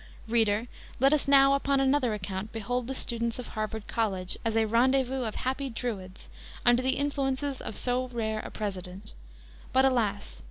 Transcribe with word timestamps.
Reader, 0.27 0.67
let 0.99 1.13
us 1.13 1.27
now, 1.27 1.53
upon 1.53 1.79
another 1.79 2.15
account, 2.15 2.51
behold 2.51 2.87
the 2.87 2.95
students 2.95 3.37
of 3.37 3.49
Harvard 3.49 3.85
College, 3.85 4.35
as 4.43 4.55
a 4.55 4.65
rendezvous 4.65 5.25
of 5.25 5.35
happy 5.35 5.69
Druids, 5.69 6.27
under 6.65 6.81
the 6.81 6.97
influences 6.97 7.61
of 7.61 7.77
so 7.77 8.07
rare 8.07 8.39
a 8.39 8.49
president. 8.49 9.13
But, 9.71 9.85
alas! 9.85 10.39